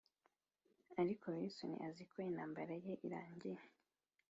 [1.01, 3.61] ariko wilson azi ko intambara ye irangiye